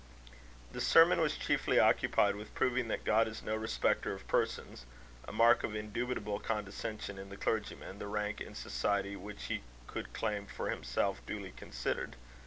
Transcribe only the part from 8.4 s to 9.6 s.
in society which